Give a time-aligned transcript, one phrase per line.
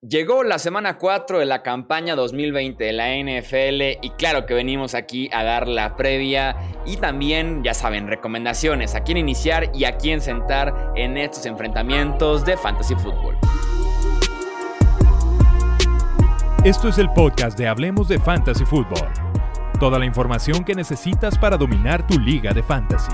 [0.00, 4.94] Llegó la semana 4 de la campaña 2020 de la NFL y claro que venimos
[4.94, 6.54] aquí a dar la previa
[6.86, 12.44] y también, ya saben, recomendaciones a quién iniciar y a quién sentar en estos enfrentamientos
[12.44, 13.38] de Fantasy Football.
[16.62, 19.08] Esto es el podcast de Hablemos de Fantasy Football.
[19.80, 23.10] Toda la información que necesitas para dominar tu liga de fantasy.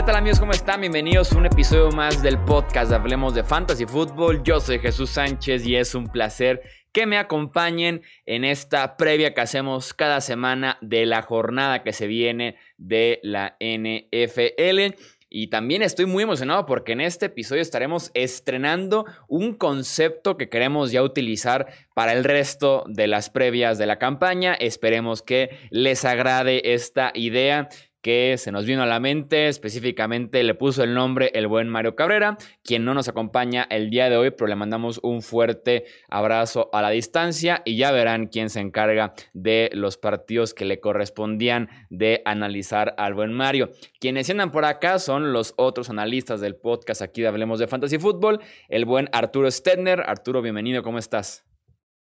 [0.00, 0.40] ¿Qué tal amigos?
[0.40, 0.80] ¿Cómo están?
[0.80, 4.42] Bienvenidos a un episodio más del podcast de Hablemos de Fantasy Football.
[4.42, 9.42] Yo soy Jesús Sánchez y es un placer que me acompañen en esta previa que
[9.42, 14.96] hacemos cada semana de la jornada que se viene de la NFL.
[15.28, 20.92] Y también estoy muy emocionado porque en este episodio estaremos estrenando un concepto que queremos
[20.92, 24.54] ya utilizar para el resto de las previas de la campaña.
[24.54, 27.68] Esperemos que les agrade esta idea
[28.02, 31.94] que se nos vino a la mente, específicamente le puso el nombre el buen Mario
[31.94, 36.70] Cabrera, quien no nos acompaña el día de hoy, pero le mandamos un fuerte abrazo
[36.72, 41.68] a la distancia y ya verán quién se encarga de los partidos que le correspondían
[41.90, 43.70] de analizar al buen Mario.
[44.00, 47.98] Quienes andan por acá son los otros analistas del podcast aquí de Hablemos de Fantasy
[47.98, 50.02] Football, el buen Arturo Stedner.
[50.06, 51.44] Arturo, bienvenido, ¿cómo estás?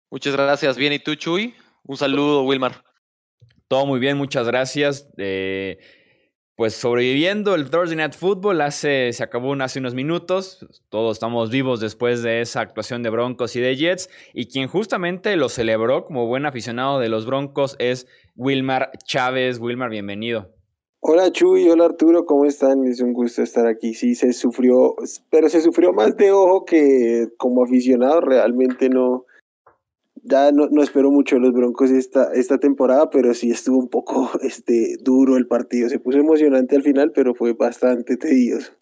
[0.10, 1.56] Muchas gracias, bien, ¿y tú, Chuy?
[1.84, 2.95] Un saludo, Wilmar.
[3.68, 5.10] Todo muy bien, muchas gracias.
[5.18, 5.80] Eh,
[6.56, 10.66] pues sobreviviendo el Thursday Night Football hace, se acabó hace unos minutos.
[10.90, 14.10] Todos estamos vivos después de esa actuación de Broncos y de Jets.
[14.34, 19.60] Y quien justamente lo celebró como buen aficionado de los Broncos es Wilmar Chávez.
[19.60, 20.54] Wilmar, bienvenido.
[21.00, 22.84] Hola Chuy, hola Arturo, ¿cómo están?
[22.86, 23.94] Es un gusto estar aquí.
[23.94, 24.96] Sí, se sufrió,
[25.30, 28.22] pero se sufrió más de ojo que como aficionado.
[28.22, 29.26] Realmente no,
[30.24, 34.30] ya no, no espero mucho los Broncos esta, esta temporada, pero sí estuvo un poco
[34.42, 35.90] este, duro el partido.
[35.90, 38.74] Se puso emocionante al final, pero fue bastante tedioso.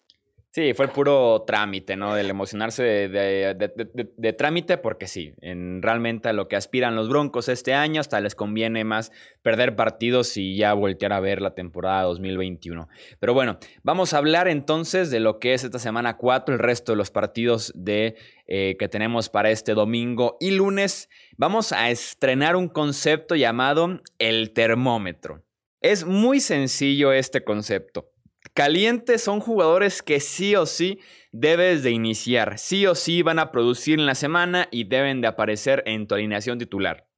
[0.54, 2.14] Sí, fue el puro trámite, ¿no?
[2.14, 7.74] Del emocionarse de, trámite, porque sí, en realmente a lo que aspiran los Broncos este
[7.74, 9.10] año, hasta les conviene más
[9.42, 12.88] perder partidos y ya voltear a ver la temporada 2021.
[13.18, 16.92] Pero bueno, vamos a hablar entonces de lo que es esta semana 4, el resto
[16.92, 18.14] de los partidos de,
[18.46, 21.08] eh, que tenemos para este domingo y lunes.
[21.36, 25.42] Vamos a estrenar un concepto llamado el termómetro.
[25.80, 28.13] Es muy sencillo este concepto.
[28.52, 31.00] Calientes son jugadores que sí o sí
[31.32, 35.28] debes de iniciar, sí o sí van a producir en la semana y deben de
[35.28, 37.08] aparecer en tu alineación titular.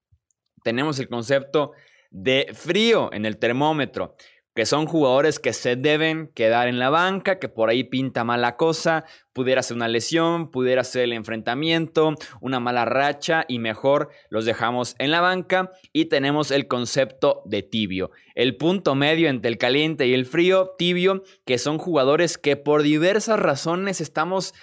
[0.62, 1.72] Tenemos el concepto
[2.10, 4.16] de frío en el termómetro
[4.56, 8.56] que son jugadores que se deben quedar en la banca, que por ahí pinta mala
[8.56, 14.46] cosa, pudiera ser una lesión, pudiera ser el enfrentamiento, una mala racha y mejor los
[14.46, 19.58] dejamos en la banca y tenemos el concepto de tibio, el punto medio entre el
[19.58, 24.54] caliente y el frío, tibio, que son jugadores que por diversas razones estamos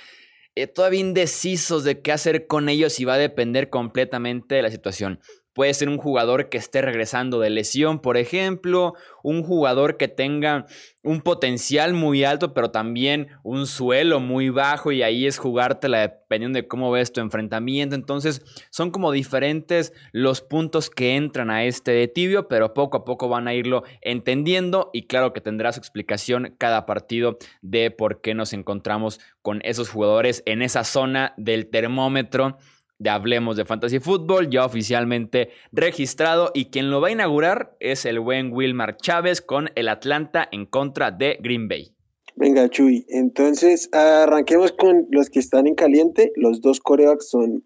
[0.55, 4.71] eh, todavía indecisos de qué hacer con ellos y va a depender completamente de la
[4.71, 5.19] situación.
[5.53, 10.65] Puede ser un jugador que esté regresando de lesión, por ejemplo, un jugador que tenga
[11.03, 16.57] un potencial muy alto, pero también un suelo muy bajo y ahí es jugártela dependiendo
[16.57, 17.95] de cómo ves tu enfrentamiento.
[17.95, 23.05] Entonces, son como diferentes los puntos que entran a este de tibio, pero poco a
[23.05, 28.21] poco van a irlo entendiendo y claro que tendrá su explicación cada partido de por
[28.21, 32.57] qué nos encontramos con esos jugadores en esa zona del termómetro
[33.03, 38.05] de Hablemos de Fantasy Football, ya oficialmente registrado y quien lo va a inaugurar es
[38.05, 41.91] el buen Wilmar Chávez con el Atlanta en contra de Green Bay.
[42.35, 46.31] Venga, Chuy, entonces arranquemos con los que están en caliente.
[46.35, 47.63] Los dos corebacks son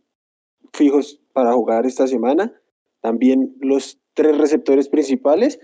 [0.74, 2.52] fijos para jugar esta semana.
[3.02, 5.60] También los tres receptores principales,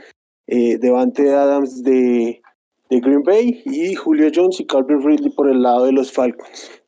[0.47, 2.41] eh, Devante Adams de,
[2.89, 6.82] de Green Bay y Julio Jones y Calvin Ridley por el lado de los Falcons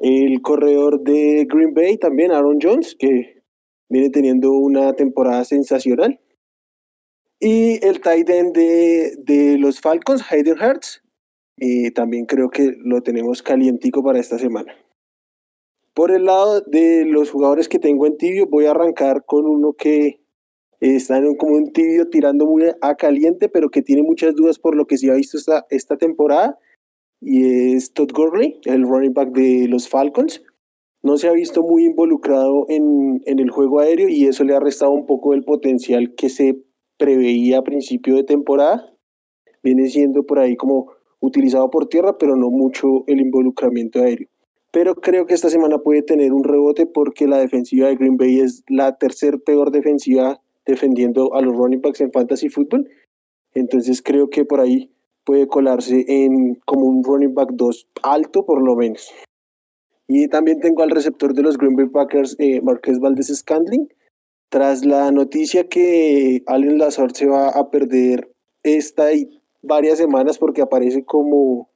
[0.00, 3.42] el corredor de Green Bay también, Aaron Jones, que
[3.88, 6.20] viene teniendo una temporada sensacional.
[7.40, 11.02] Y el tight end de, los Falcons, Hayden Hurts,
[11.94, 14.74] también creo que lo tenemos calientico para esta semana.
[15.94, 19.72] Por el lado de los jugadores que tengo en tibio, voy a arrancar con uno
[19.72, 20.20] que
[20.80, 24.76] está en como un tibio tirando muy a caliente, pero que tiene muchas dudas por
[24.76, 25.38] lo que se ha visto
[25.70, 26.56] esta temporada
[27.20, 30.42] y es Todd Gurley, el running back de los Falcons.
[31.02, 34.60] No se ha visto muy involucrado en, en el juego aéreo y eso le ha
[34.60, 36.60] restado un poco el potencial que se
[36.96, 38.92] preveía a principio de temporada.
[39.62, 44.28] Viene siendo por ahí como utilizado por tierra, pero no mucho el involucramiento aéreo.
[44.70, 48.40] Pero creo que esta semana puede tener un rebote porque la defensiva de Green Bay
[48.40, 52.88] es la tercer peor defensiva defendiendo a los running backs en fantasy football.
[53.54, 54.92] Entonces creo que por ahí
[55.28, 59.12] puede colarse en como un running back 2 alto por lo menos.
[60.06, 63.92] Y también tengo al receptor de los Green Bay Packers, eh, Marqués Valdez Scandling.
[64.48, 68.32] Tras la noticia que Allen Lazard se va a perder
[68.62, 71.68] esta y varias semanas porque aparece como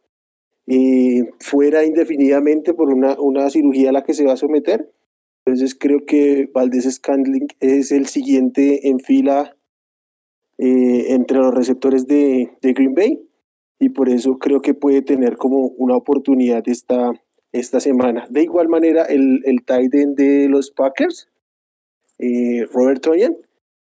[0.67, 4.91] eh, fuera indefinidamente por una, una cirugía a la que se va a someter.
[5.45, 9.55] Entonces creo que Valdez Scandling es el siguiente en fila
[10.57, 13.29] eh, entre los receptores de, de Green Bay
[13.83, 17.13] y por eso creo que puede tener como una oportunidad esta,
[17.51, 18.29] esta semana.
[18.31, 21.29] De igual manera, el, el tight end de los Packers,
[22.21, 23.37] eh, Robert Toyan,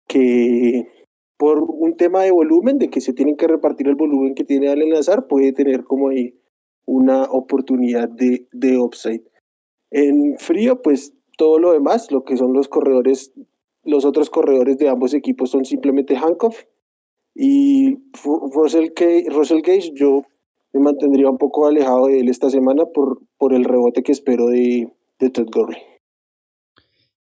[0.06, 0.90] que
[1.38, 4.68] por un tema de volumen, de que se tienen que repartir el volumen que tiene
[4.68, 6.38] Allen Lazar, puede tener como ahí
[6.86, 9.24] una oportunidad de, de upside.
[9.90, 13.32] En frío, pues todo lo demás, lo que son los corredores,
[13.86, 16.56] los otros corredores de ambos equipos son simplemente Hancock
[17.40, 18.00] y
[18.54, 18.90] Russell,
[19.30, 20.24] Russell Gage, yo
[20.74, 24.48] me mantendría un poco alejado de él esta semana por, por el rebote que espero
[24.48, 25.82] de, de Todd Gurley.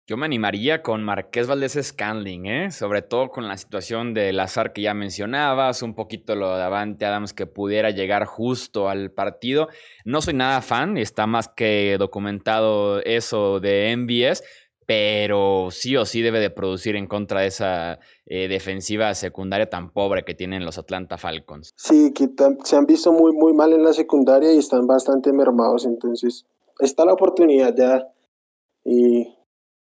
[0.07, 2.69] Yo me animaría con Marqués Valdés Scanling, ¿eh?
[2.69, 7.05] sobre todo con la situación del azar que ya mencionabas, un poquito lo de Avante
[7.05, 9.67] Adams que pudiera llegar justo al partido.
[10.03, 14.43] No soy nada fan, está más que documentado eso de MBS,
[14.85, 19.91] pero sí o sí debe de producir en contra de esa eh, defensiva secundaria tan
[19.91, 21.73] pobre que tienen los Atlanta Falcons.
[21.75, 22.29] Sí, que
[22.63, 26.45] se han visto muy, muy mal en la secundaria y están bastante mermados, entonces
[26.79, 28.07] está la oportunidad ya
[28.83, 29.27] y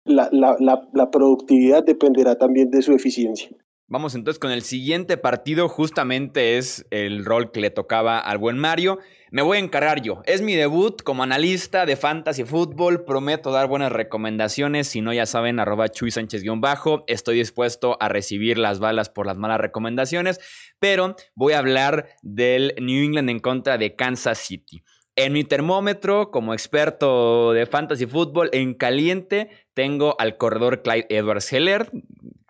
[0.05, 3.51] la, la, la, la productividad dependerá también de su eficiencia.
[3.87, 8.59] Vamos entonces con el siguiente partido, justamente es el rol que le tocaba al buen
[8.59, 8.99] Mario.
[9.31, 10.23] Me voy a encargar yo.
[10.25, 13.05] Es mi debut como analista de fantasy fútbol.
[13.05, 14.89] Prometo dar buenas recomendaciones.
[14.89, 17.05] Si no, ya saben, arroba Chuy Sánchez-bajo.
[17.09, 20.41] Estoy dispuesto a recibir las balas por las malas recomendaciones.
[20.79, 24.83] Pero voy a hablar del New England en contra de Kansas City.
[25.17, 31.53] En mi termómetro, como experto de fantasy fútbol, en caliente tengo al corredor Clyde Edwards
[31.53, 31.91] Heller,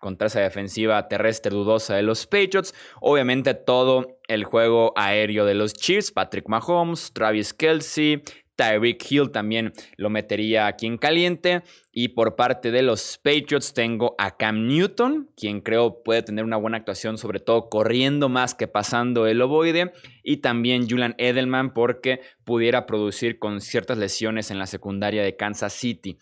[0.05, 2.75] contra esa defensiva terrestre dudosa de los Patriots.
[3.01, 8.23] Obviamente todo el juego aéreo de los Chiefs, Patrick Mahomes, Travis Kelsey,
[8.55, 11.63] Tyreek Hill también lo metería aquí en caliente.
[11.91, 16.59] Y por parte de los Patriots tengo a Cam Newton, quien creo puede tener una
[16.59, 19.95] buena actuación, sobre todo corriendo más que pasando el ovoide.
[20.23, 25.73] Y también Julian Edelman, porque pudiera producir con ciertas lesiones en la secundaria de Kansas
[25.73, 26.19] City.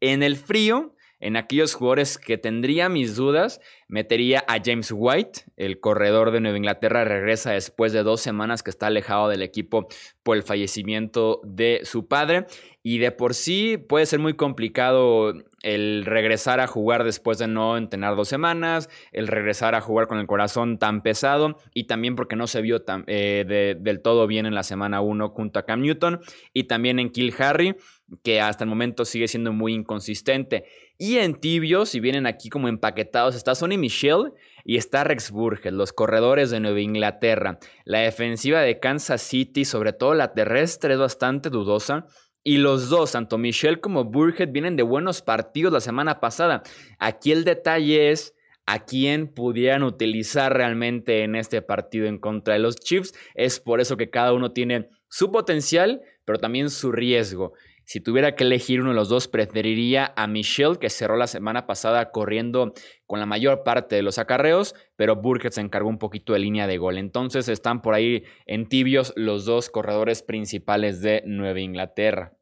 [0.00, 5.78] En el frío, en aquellos jugadores que tendría mis dudas, metería a James White, el
[5.78, 9.86] corredor de Nueva Inglaterra, regresa después de dos semanas que está alejado del equipo
[10.24, 12.46] por el fallecimiento de su padre.
[12.82, 15.32] Y de por sí puede ser muy complicado
[15.62, 20.18] el regresar a jugar después de no entrenar dos semanas, el regresar a jugar con
[20.18, 24.46] el corazón tan pesado y también porque no se vio tan, eh, del todo bien
[24.46, 26.20] en la semana 1 junto a Cam Newton
[26.52, 27.76] y también en Kill Harry,
[28.22, 30.64] que hasta el momento sigue siendo muy inconsistente.
[30.98, 34.32] Y en tibio, si vienen aquí como empaquetados, está Sonny Michel
[34.64, 37.58] y está Rex Burgess, los corredores de Nueva Inglaterra.
[37.84, 42.06] La defensiva de Kansas City, sobre todo la terrestre, es bastante dudosa.
[42.44, 46.62] Y los dos, tanto Michel como Burhead, vienen de buenos partidos la semana pasada.
[46.98, 48.34] Aquí el detalle es
[48.66, 53.14] a quién pudieran utilizar realmente en este partido en contra de los Chiefs.
[53.34, 57.52] Es por eso que cada uno tiene su potencial, pero también su riesgo.
[57.84, 61.66] Si tuviera que elegir uno de los dos, preferiría a Michelle, que cerró la semana
[61.66, 62.72] pasada corriendo
[63.06, 66.66] con la mayor parte de los acarreos, pero Burkett se encargó un poquito de línea
[66.66, 66.98] de gol.
[66.98, 72.32] Entonces están por ahí en tibios los dos corredores principales de Nueva Inglaterra.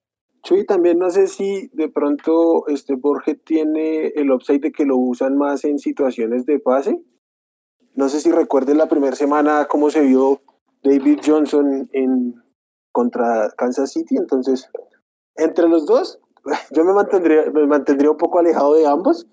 [0.42, 2.94] Chuy, también no sé si de pronto este
[3.44, 6.98] tiene el upside de que lo usan más en situaciones de pase.
[7.94, 10.40] No sé si recuerden la primera semana cómo se vio
[10.82, 12.34] David Johnson en
[12.92, 14.70] contra Kansas City, entonces
[15.36, 16.18] entre los dos,
[16.70, 19.26] yo me mantendría, me mantendría un poco alejado de ambos,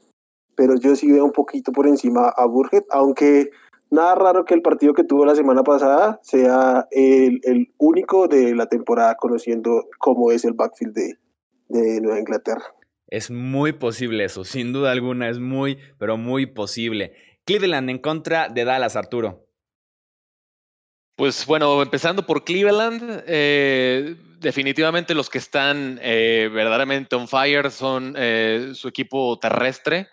[0.56, 3.50] pero yo sí veo un poquito por encima a Burgett, aunque
[3.90, 8.56] nada raro que el partido que tuvo la semana pasada sea el, el único de
[8.56, 11.14] la temporada conociendo cómo es el backfield de,
[11.70, 12.64] de Nueva Inglaterra.
[13.10, 17.14] Es muy posible eso, sin duda alguna, es muy, pero muy posible.
[17.46, 19.47] Cleveland en contra de Dallas, Arturo.
[21.18, 28.14] Pues bueno, empezando por Cleveland, eh, definitivamente los que están eh, verdaderamente on fire son
[28.16, 30.10] eh, su equipo terrestre.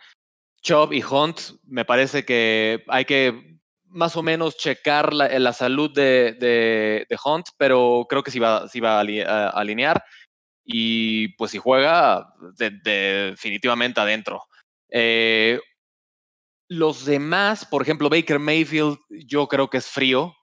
[0.63, 5.93] Chubb y Hunt, me parece que hay que más o menos checar la, la salud
[5.93, 10.03] de, de, Hunt, pero creo que sí va, va a, alinear.
[10.65, 14.43] Y pues si juega, de, definitivamente adentro.
[16.67, 20.35] Los demás, por ejemplo, Baker Mayfield, yo creo que es frío.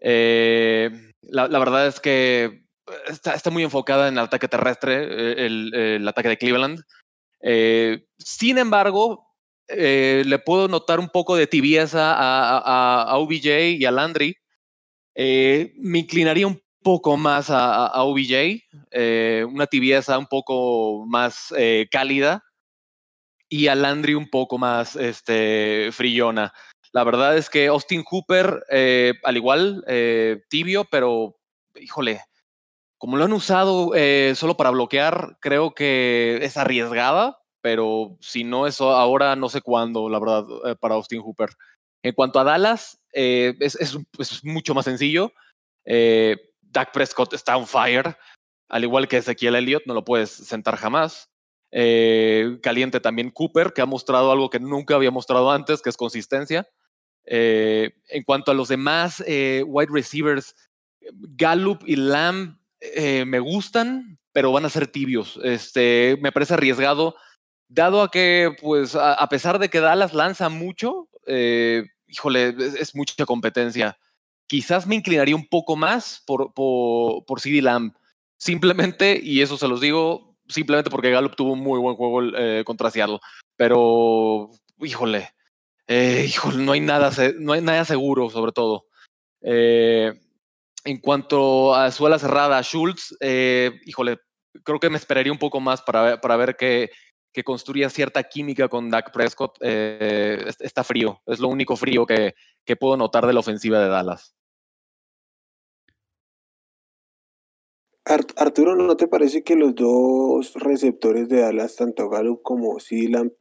[0.00, 0.90] Eh,
[1.22, 2.64] la, verdad es que
[3.08, 6.82] está, muy enfocada en el ataque terrestre, el, ataque de Cleveland.
[8.18, 9.26] sin embargo,
[9.68, 14.36] le puedo notar un poco de tibieza a, a, OBJ y a Landry.
[15.16, 18.62] me inclinaría un poco más a, OBJ,
[19.46, 21.52] una tibieza un poco más
[21.90, 22.42] cálida
[23.48, 26.52] y a Landry un poco más este, frillona.
[26.92, 31.38] La verdad es que Austin Hooper, eh, al igual, eh, tibio, pero
[31.76, 32.22] híjole,
[32.96, 38.66] como lo han usado eh, solo para bloquear, creo que es arriesgada, pero si no
[38.66, 41.50] eso ahora, no sé cuándo, la verdad, para Austin Hooper.
[42.02, 45.32] En cuanto a Dallas, es, es, mucho más sencillo.
[45.84, 48.16] Dak Prescott está on fire,
[48.68, 51.28] al igual que Ezequiel Elliott, no lo puedes sentar jamás.
[51.70, 56.68] Caliente también Cooper, que ha mostrado algo que nunca había mostrado antes, que es consistencia.
[57.30, 60.54] Eh, en cuanto a los demás eh, wide receivers,
[61.10, 62.58] Gallup y Lamb
[63.26, 65.38] me gustan, pero van a ser tibios.
[65.42, 67.16] Este, me parece arriesgado,
[67.68, 71.08] dado a que, pues, a, pesar de que Dallas lanza mucho,
[72.06, 73.98] híjole, es, mucha competencia.
[74.46, 77.94] Quizás me inclinaría un poco más por, por, por CD Lamb.
[78.38, 82.62] Simplemente, y eso se los digo, simplemente porque Gallup tuvo un muy buen juego eh,
[82.64, 83.18] contra Seattle.
[83.56, 85.30] Pero, híjole,
[85.88, 88.86] eh, híjole, no hay nada, no hay nada seguro, sobre todo.
[89.42, 90.12] Eh,
[90.84, 93.16] en cuanto a su ala cerrada, Schultz,
[93.84, 94.18] híjole,
[94.62, 96.90] creo que me esperaría un poco más para, para ver que,
[97.32, 99.58] que construya cierta química con Dak Prescott.
[99.60, 104.34] está frío, es lo único frío que, que puedo notar de la ofensiva de Dallas.
[108.36, 113.32] Arturo, ¿no te parece que los dos receptores de Dallas, tanto Gallup como Silam,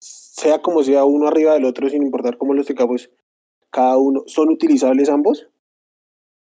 [0.00, 3.10] sea como sea uno arriba del otro, sin importar cómo los tengamos
[3.70, 5.46] cada uno, son utilizables ambos?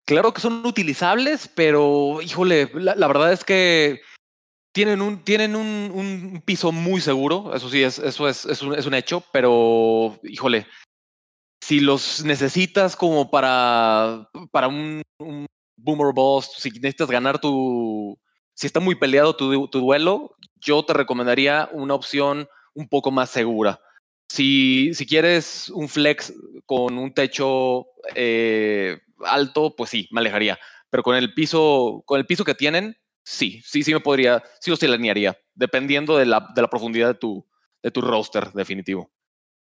[0.05, 4.01] Claro que son utilizables, pero híjole, la, verdad es que
[4.73, 8.85] tienen un, tienen un, piso muy seguro, eso sí, es, eso es, es, un, es
[8.85, 10.67] un hecho, pero híjole,
[11.63, 15.01] si los necesitas como para, para un,
[15.77, 18.19] Boomer Boss, si necesitas ganar tu,
[18.53, 23.79] si está muy peleado tu, duelo, yo te recomendaría una opción un poco más segura.
[24.29, 26.33] Si, si quieres un flex
[26.65, 30.57] con un techo eh, alto, pues sí, me alejaría.
[30.89, 34.71] Pero con el piso, con el piso que tienen, sí, sí, sí me podría, sí
[34.71, 37.45] os alinearía, dependiendo de la, de la profundidad de tu,
[37.81, 39.11] de tu roster definitivo.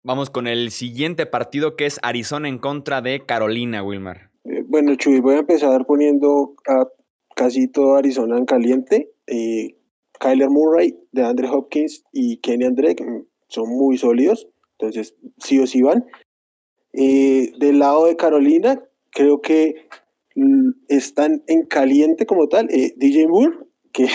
[0.03, 4.31] Vamos con el siguiente partido que es Arizona en contra de Carolina, Wilmar.
[4.43, 6.87] Eh, bueno, Chuy, voy a empezar poniendo a
[7.35, 9.11] casi todo Arizona en caliente.
[9.27, 9.77] Eh,
[10.23, 14.47] Kyler Murray, de Andre Hopkins y Kenny Drake mm, son muy sólidos,
[14.79, 16.05] entonces sí o sí van.
[16.93, 19.75] Eh, del lado de Carolina, creo que
[20.35, 22.67] mm, están en caliente como tal.
[22.67, 23.57] DJ Moore,
[23.91, 24.07] que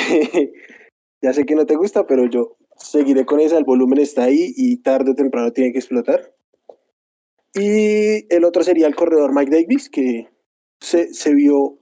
[1.22, 4.54] ya sé que no te gusta, pero yo seguiré con esa, el volumen está ahí
[4.56, 6.32] y tarde o temprano tiene que explotar.
[7.54, 10.28] Y el otro sería el corredor Mike Davis, que
[10.80, 11.78] se, vio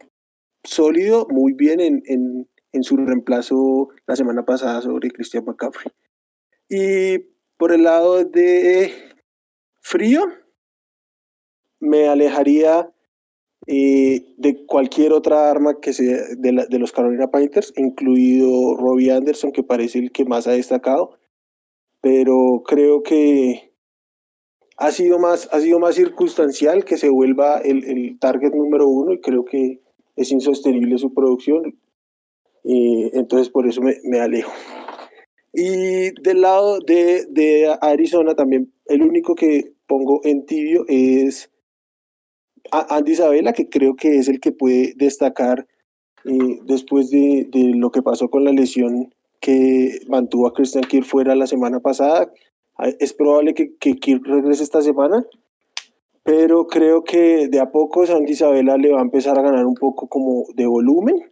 [0.64, 5.92] sólido, muy bien en, en, en, su reemplazo la semana pasada sobre Christian McCaffrey.
[6.68, 7.18] Y
[7.56, 8.92] por el lado de
[9.80, 10.26] frío,
[11.80, 12.90] me alejaría
[13.66, 19.62] eh, de cualquier otra arma que sea de, los Carolina Panthers, incluido Robbie Anderson, que
[19.62, 21.18] parece el que más ha destacado.
[22.00, 23.72] Pero creo que
[24.76, 29.14] ha sido más, ha sido más circunstancial que se vuelva el, el target número uno
[29.14, 29.80] y creo que
[30.16, 31.78] es insostenible su producción.
[32.68, 34.52] Y entonces por eso me, alejo.
[35.52, 41.48] Y del lado de, de, Arizona también, el único que pongo en tibio es
[42.72, 45.64] Andy Isabela, que creo que es el que puede destacar
[46.24, 51.36] eh, después de, lo que pasó con la lesión que mantuvo a Christian Kirk fuera
[51.36, 52.32] la semana pasada,
[52.98, 55.24] es probable que, Kirk regrese esta semana,
[56.24, 59.74] pero creo que de a poco Santi Isabela le va a empezar a ganar un
[59.74, 61.30] poco como de volumen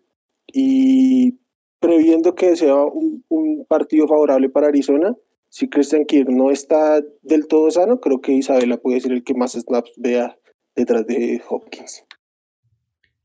[0.54, 1.40] y
[1.80, 3.24] previendo que sea un,
[3.68, 5.14] partido favorable para Arizona,
[5.48, 9.34] si Christian Kirk no está del todo sano, creo que Isabela puede ser el que
[9.34, 10.38] más snaps vea
[10.76, 12.04] detrás de Hopkins.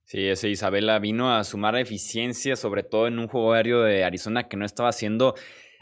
[0.05, 4.48] Sí, ese Isabela vino a sumar eficiencia, sobre todo en un juego aéreo de Arizona
[4.48, 5.36] que no estaba haciendo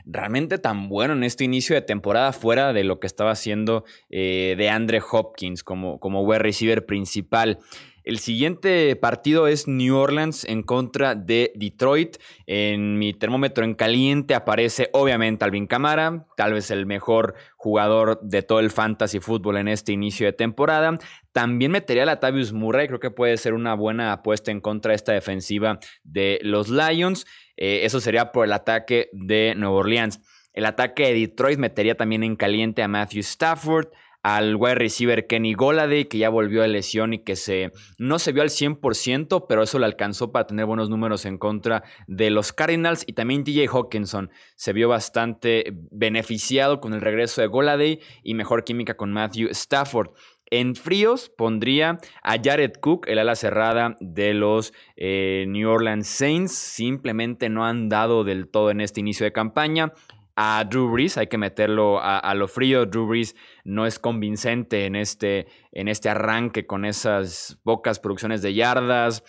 [0.05, 4.55] realmente tan bueno en este inicio de temporada, fuera de lo que estaba haciendo eh,
[4.57, 7.59] de Andre Hopkins como, como wide receiver principal.
[8.07, 12.15] El siguiente partido es New Orleans en contra de Detroit.
[12.45, 18.43] En mi termómetro en caliente aparece obviamente Alvin Camara, tal vez el mejor jugador de
[18.43, 20.97] todo el fantasy fútbol en este inicio de temporada.
[21.33, 24.95] También metería a Latavius Murray, creo que puede ser una buena apuesta en contra de
[24.95, 27.25] esta defensiva de los Lions.
[27.57, 30.21] Eh, eso sería por el ataque de Nueva Orleans.
[30.53, 33.89] El ataque de Detroit metería también en caliente a Matthew Stafford,
[34.27, 38.33] al wide receiver Kenny Goladay, que ya volvió de lesión y que se, no se
[38.33, 42.51] vio al 100%, pero eso le alcanzó para tener buenos números en contra de los
[42.51, 43.05] Cardinals.
[43.07, 48.65] Y también DJ Hawkinson se vio bastante beneficiado con el regreso de Goladay y mejor
[48.65, 50.09] química con Matthew Stafford.
[50.49, 56.51] En fríos pondría a Jared Cook, el ala cerrada de los eh, New Orleans Saints.
[56.51, 59.93] Simplemente no han dado del todo en este inicio de campaña
[60.39, 62.85] a Drew Brees, hay que meterlo a, lo frío.
[62.85, 68.53] Drew Brees no es convincente en este, en este arranque con esas pocas producciones de
[68.53, 69.23] yardas.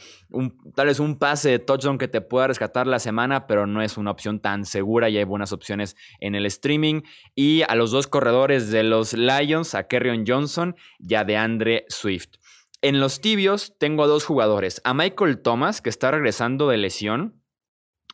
[0.74, 3.96] tal vez un pase de touchdown que te pueda rescatar la semana, pero no es
[3.96, 7.00] una opción tan segura y hay buenas opciones en el streaming.
[7.34, 12.34] Y a los dos corredores de los Lions, a Kerryon Johnson y a DeAndre Swift.
[12.82, 17.37] En los tibios tengo a dos jugadores, a Michael Thomas, que está regresando de lesión,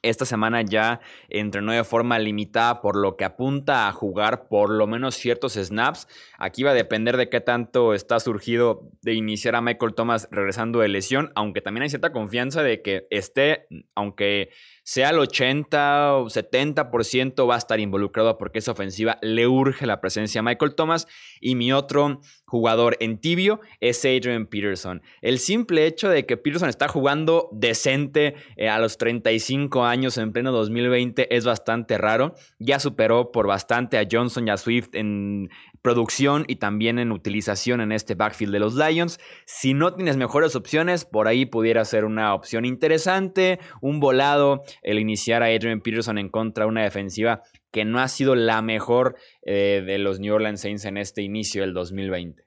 [0.05, 4.87] esta semana ya entrenó de forma limitada, por lo que apunta a jugar por lo
[4.87, 6.07] menos ciertos snaps.
[6.39, 10.81] Aquí va a depender de qué tanto está surgido de iniciar a Michael Thomas regresando
[10.81, 14.51] de lesión, aunque también hay cierta confianza de que esté, aunque
[14.85, 20.01] sea el 80 o 70% va a estar involucrado porque esa ofensiva le urge la
[20.01, 21.09] presencia a Michael Thomas.
[21.41, 25.03] Y mi otro jugador en tibio es Adrian Peterson.
[25.23, 30.33] El simple hecho de que Peterson está jugando decente eh, a los 35 años en
[30.33, 32.35] pleno 2020 es bastante raro.
[32.59, 35.49] Ya superó por bastante a Johnson y a Swift en
[35.85, 39.21] producción y también en utilización en este backfield de los Lions.
[39.45, 44.99] Si no tienes mejores opciones, por ahí pudiera ser una opción interesante, un volado el
[44.99, 49.17] iniciar a Adrian Peterson en contra de una defensiva que no ha sido la mejor
[49.43, 52.43] eh, de los New Orleans Saints en este inicio del 2020.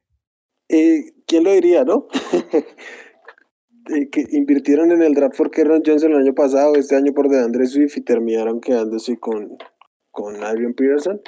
[0.70, 2.08] Eh, ¿Quién lo diría, no?
[3.90, 7.30] Eh, que invirtieron en el draft por Kerron Johnson el año pasado, este año por
[7.30, 9.58] DeAndre Swift y terminaron quedándose con,
[10.12, 11.22] con Adrian Peterson.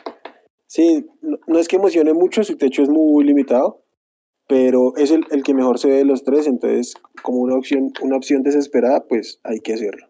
[0.70, 3.84] Sí, no, es que emocione mucho, su techo es muy limitado,
[4.48, 7.92] pero es el, el, que mejor se ve de los tres, entonces como una opción,
[8.04, 10.08] una opción desesperada, pues hay que hacerlo.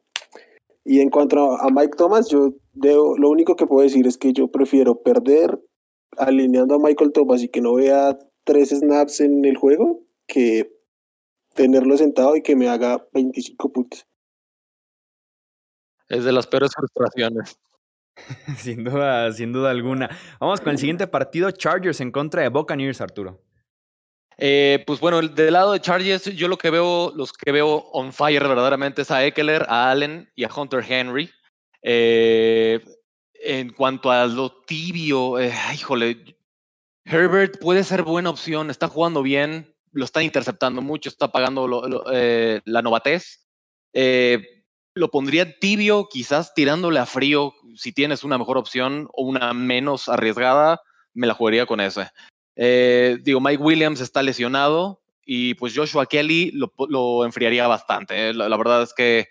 [0.83, 4.33] Y en cuanto a Mike Thomas, yo debo, lo único que puedo decir es que
[4.33, 5.57] yo prefiero perder
[6.17, 10.69] alineando a Michael Thomas y que no vea tres snaps en el juego que
[11.53, 14.05] tenerlo sentado y que me haga 25 puntos.
[16.09, 17.57] Es de las peores frustraciones.
[18.57, 20.09] sin duda, sin duda alguna.
[20.39, 23.41] Vamos con el siguiente partido, Chargers en contra de Buccaneers, Arturo.
[24.41, 28.13] Eh, pues bueno, del lado de Chargers, yo lo que veo, los que veo on
[28.13, 31.29] fire verdaderamente es a Eckler, a Allen y a Hunter Henry.
[31.81, 32.79] Eh,
[33.33, 36.37] en cuanto a lo tibio, eh, híjole,
[37.03, 41.67] Herbert puede ser buena opción, está jugando bien, lo está interceptando mucho, está pagando
[42.65, 43.45] la novatez.
[44.99, 50.09] Lo pondría tibio, quizás tirándole a frío, si tienes una mejor opción o una menos
[50.09, 50.81] arriesgada,
[51.13, 52.11] me la jugaría con ese.
[52.57, 58.29] Eh, digo, Mike Williams está lesionado y pues Joshua Kelly lo, enfriaría bastante.
[58.29, 58.33] ¿eh?
[58.33, 59.29] La, verdad es que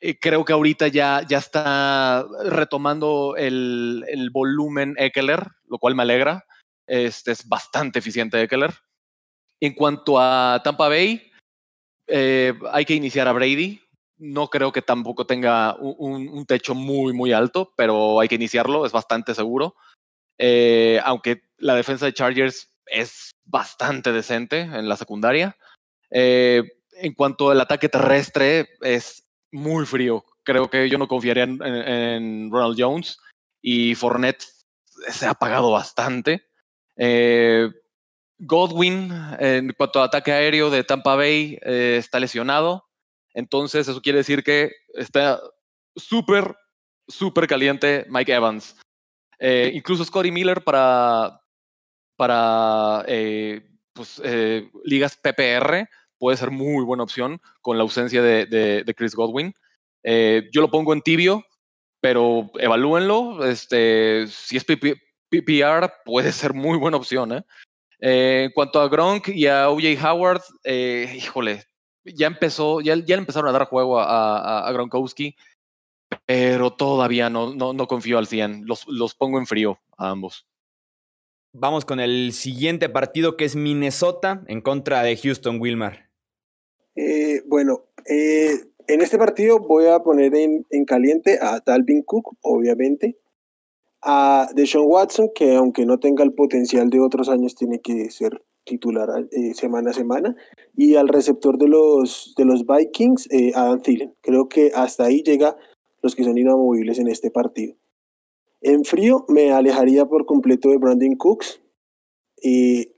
[0.00, 6.44] eh, creo que ahorita ya, ya está retomando el, volumen Eckler, lo cual me alegra.
[6.86, 8.72] Este es bastante eficiente Eckler.
[9.58, 11.28] En cuanto a Tampa Bay,
[12.06, 13.80] hay que iniciar a Brady.
[14.20, 18.92] No creo que tampoco tenga un, techo muy, muy alto, pero hay que iniciarlo, es
[18.92, 19.74] bastante seguro.
[21.04, 25.56] aunque la defensa de Chargers es bastante decente en la secundaria.
[26.10, 30.24] Eh, en cuanto al ataque terrestre, es muy frío.
[30.42, 33.18] Creo que yo no confiaría en, Ronald Jones
[33.62, 34.44] y Fournette
[35.08, 36.46] se ha pagado bastante.
[36.96, 37.70] Eh,
[38.38, 42.89] Godwin, en cuanto a ataque aéreo de Tampa Bay, eh, está lesionado.
[43.34, 45.40] Entonces, eso quiere decir que está
[45.96, 46.56] súper,
[47.08, 48.76] súper caliente Mike Evans.
[49.72, 51.40] incluso Scotty Miller para,
[52.20, 53.62] para eh,
[53.94, 55.88] pues, eh, ligas PPR
[56.18, 59.54] puede ser muy buena opción con la ausencia de, Chris Godwin.
[60.02, 61.42] Eh, yo lo pongo en tibio,
[62.02, 63.46] pero evalúenlo.
[63.46, 67.42] Este, si es PPR, puede ser muy buena opción.
[68.00, 71.64] en cuanto a Gronk y a OJ Howard, híjole,
[72.04, 75.36] ya empezó, ya, ya empezaron a dar juego a, a, Gronkowski,
[76.26, 78.66] pero todavía no, no, no, confío al 100.
[78.66, 80.46] Los, los pongo en frío a ambos.
[81.52, 86.10] Vamos con el siguiente partido que es Minnesota en contra de Houston Wilmar.
[86.94, 88.52] Eh, bueno, eh,
[88.86, 93.18] en este partido voy a poner en, en, caliente a Dalvin Cook, obviamente,
[94.02, 98.42] a Deshaun Watson, que aunque no tenga el potencial de otros años, tiene que ser
[98.64, 100.36] titular eh, semana a semana,
[100.76, 104.14] y al receptor de los, de los Vikings, eh, Adam Thielen.
[104.20, 105.56] Creo que hasta ahí llega
[106.02, 107.74] los que son inamovibles en este partido.
[108.62, 111.60] En frío me alejaría por completo de Brandon Cooks
[112.42, 112.92] y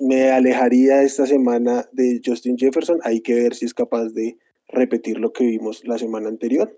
[0.00, 3.00] me alejaría esta semana de Justin Jefferson.
[3.02, 6.76] Hay que ver si es capaz de repetir lo que vimos la semana anterior.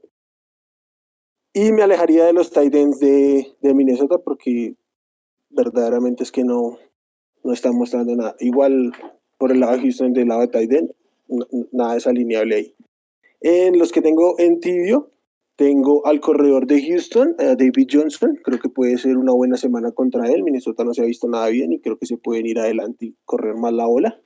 [1.54, 4.74] Y me alejaría de los tight de, de Minnesota porque
[5.50, 6.78] verdaderamente es que no,
[7.44, 8.36] no está mostrando nada.
[8.40, 8.92] Igual
[9.38, 10.92] por el lado de Houston, del lado de end,
[11.72, 12.74] nada es alineable ahí.
[13.40, 15.10] En los que tengo en tibio,
[15.56, 18.38] tengo al corredor de Houston, David Johnson.
[18.42, 20.42] Creo que puede ser una buena semana contra él.
[20.42, 23.16] Minnesota no se ha visto nada bien y creo que se pueden ir adelante y
[23.24, 24.20] correr más la ola.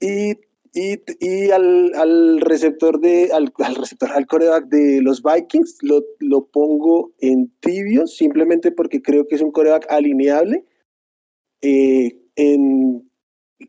[0.00, 0.32] Y,
[0.74, 6.02] y, y al, al, receptor de al, al, receptor al coreback de los Vikings lo,
[6.18, 10.64] lo pongo en tibio simplemente porque creo que es un coreback alineable
[11.62, 13.10] eh, en,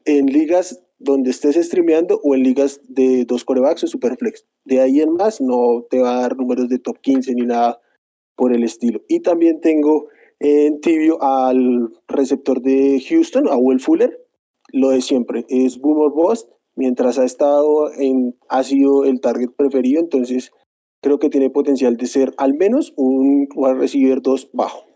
[0.05, 4.45] en ligas donde estés streameando o en ligas de dos corebacks o superflex.
[4.65, 7.79] De ahí en más no te va a dar números de top 15 ni nada
[8.35, 9.01] por el estilo.
[9.07, 10.07] Y también tengo
[10.39, 14.19] en tibio al receptor de Houston, a Will Fuller,
[14.71, 20.01] lo de siempre, es Boomer Boss, mientras ha estado en, ha sido el target preferido,
[20.01, 20.51] entonces
[21.01, 24.92] creo que tiene potencial de ser al menos un wide receiver 2 bajo.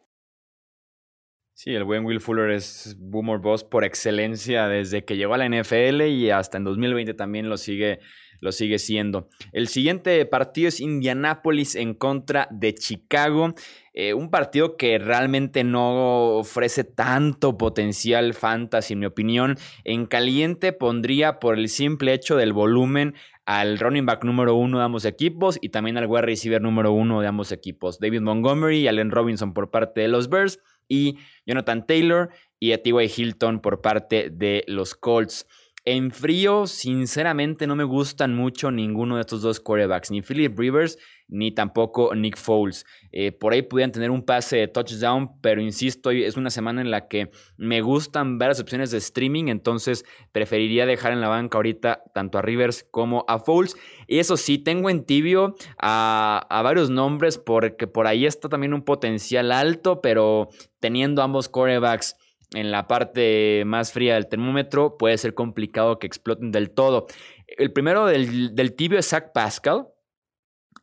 [1.59, 5.49] Sí, el buen Will Fuller es Boomer Boss por excelencia desde que llegó a la
[5.49, 7.97] NFL y hasta en 2020 también lo sigue,
[8.41, 9.27] lo sigue siendo.
[9.53, 13.55] El siguiente partido es Indianapolis en contra de Chicago.
[13.95, 19.57] Eh, un partido que realmente no ofrece tanto potencial fantasy, en mi opinión.
[19.83, 23.15] En caliente pondría por el simple hecho del volumen
[23.47, 27.19] al running back número uno de ambos equipos y también al wide receiver número uno
[27.19, 27.97] de ambos equipos.
[27.97, 32.79] David Montgomery y Allen Robinson por parte de los Bears y Jonathan Taylor y a.
[33.15, 35.47] Hilton por parte de los Colts.
[35.89, 40.97] En frío, sinceramente, no me gustan mucho ninguno de estos dos quarterbacks, ni Philip Rivers
[41.29, 42.85] ni tampoco Nick Foles.
[43.13, 46.91] Eh, por ahí pudieran tener un pase de touchdown, pero insisto, es una semana en
[46.91, 51.57] la que me gustan ver las opciones de streaming, entonces preferiría dejar en la banca
[51.57, 53.77] ahorita tanto a Rivers como a Foles.
[54.07, 58.73] Y eso sí, tengo en tibio a, a varios nombres porque por ahí está también
[58.73, 60.49] un potencial alto, pero
[60.81, 62.17] teniendo ambos quarterbacks
[62.53, 67.07] en la parte más fría del termómetro, puede ser complicado que exploten del todo.
[67.47, 69.87] El primero del, tibio es Zach Pascal.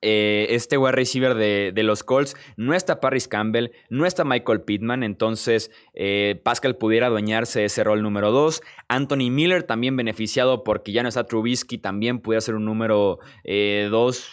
[0.03, 5.03] Eh, este wide receiver de, los Colts no está Paris Campbell, no está Michael Pittman,
[5.03, 8.61] entonces eh, Pascal pudiera adueñarse de ese rol número 2.
[8.89, 14.31] Anthony Miller también beneficiado porque ya no está Trubisky, también pudiera ser un número 2.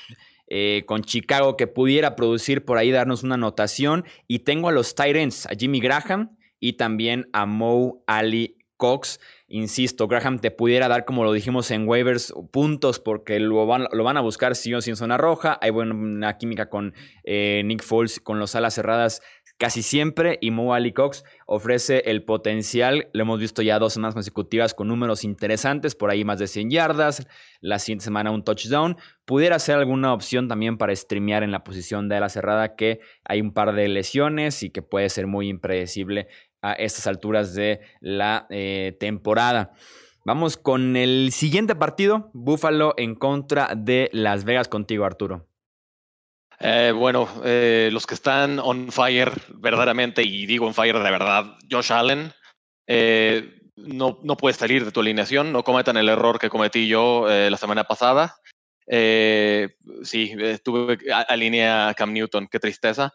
[0.53, 4.03] Eh, con Chicago que pudiera producir por ahí, darnos una anotación.
[4.27, 9.19] Y tengo a los Tyrants, a Jimmy Graham, y también a Mo Ali Cox.
[9.47, 14.03] Insisto, Graham te pudiera dar, como lo dijimos en waivers, puntos porque lo van, lo
[14.03, 15.59] van a buscar si o sin zona roja.
[15.61, 16.93] Hay buena química con
[17.23, 19.21] eh, Nick Foles, con los alas cerradas
[19.61, 20.39] casi siempre.
[20.41, 23.09] Y Mo Ali Cox ofrece el potencial.
[23.13, 26.71] Lo hemos visto ya dos semanas consecutivas con números interesantes, por ahí más de 100
[26.71, 27.27] yardas.
[27.59, 28.97] La siguiente semana un touchdown.
[29.25, 33.41] Pudiera ser alguna opción también para streamear en la posición de ala cerrada, que hay
[33.41, 36.27] un par de lesiones y que puede ser muy impredecible
[36.61, 39.73] a estas alturas de la eh, temporada.
[40.23, 45.47] Vamos con el siguiente partido, Buffalo en contra de Las Vegas contigo, Arturo.
[46.59, 51.45] Eh, bueno, eh, los que están on fire verdaderamente, y digo on fire de verdad,
[51.69, 52.31] Josh Allen,
[53.77, 57.57] no, no puede salir de tu alineación, no cometan el error que cometí yo la
[57.57, 58.35] semana pasada.
[58.87, 63.11] sí, tuve alinea a Cam Newton, qué tristeza.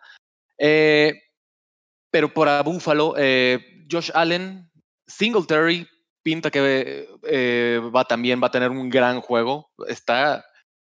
[2.16, 4.70] Pero para Buffalo, eh, Josh Allen,
[5.06, 5.86] Singletary
[6.22, 9.70] pinta que eh, va también va a tener un gran juego.
[9.86, 10.42] Está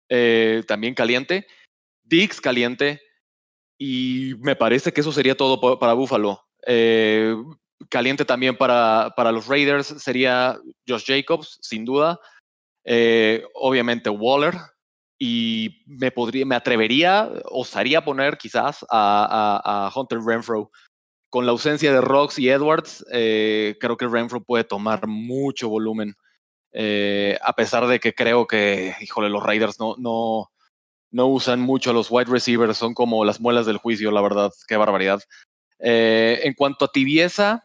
[0.08, 1.46] eh, también caliente.
[2.02, 3.00] Dix caliente.
[3.78, 6.42] Y me parece que eso sería todo para Buffalo.
[7.88, 12.18] caliente también para, para los Raiders sería Josh Jacobs, sin duda.
[13.54, 14.56] obviamente Waller,
[15.16, 20.72] y me podría, me atrevería, osaría poner quizás a, a Hunter Renfro
[21.30, 26.16] con la ausencia de Rocks y Edwards, eh, creo que Renfro puede tomar mucho volumen.
[26.72, 30.50] Eh, a pesar de que creo que, híjole, los Raiders no, no,
[31.12, 34.52] no usan mucho a los wide receivers, son como las muelas del juicio, la verdad,
[34.66, 35.22] qué barbaridad.
[35.78, 37.64] Eh, en cuanto a tibieza,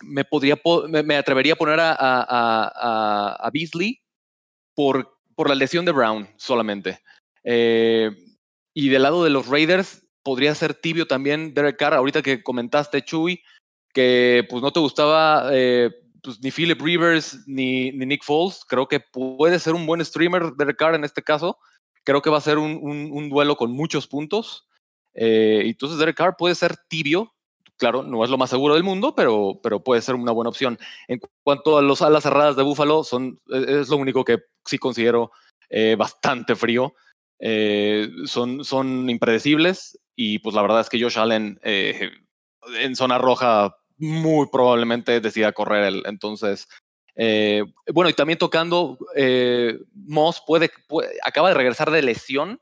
[0.00, 4.00] me, podría, me, atrevería a poner a, Beasley
[4.74, 7.00] por, por la lesión de Brown solamente.
[7.44, 13.04] Y del lado de los Raiders, podría ser tibio también Derek Carr, ahorita que comentaste,
[13.04, 13.44] Chuy,
[13.94, 18.64] que pues no te gustaba eh, pues, ni Philip Rivers ni, ni, Nick Foles.
[18.68, 21.58] Creo que puede ser un buen streamer Derek Carr en este caso.
[22.02, 24.66] Creo que va a ser un, un, duelo con muchos puntos.
[25.14, 27.32] Eh, entonces Derek Carr puede ser tibio,
[27.76, 30.76] claro, no es lo más seguro del mundo, pero, pero puede ser una buena opción.
[31.06, 34.76] En cuanto a los alas cerradas de Buffalo, son, e, es lo único que sí
[34.76, 35.30] considero
[35.70, 36.94] eh, bastante frío.
[37.38, 42.10] Eh, son, son impredecibles y pues la verdad es que Josh Allen eh,
[42.80, 46.02] en zona roja muy probablemente decida correr él.
[46.06, 46.68] Entonces,
[47.94, 48.98] bueno, y también tocando,
[49.94, 50.70] Moss puede,
[51.24, 52.60] acaba de regresar de lesión.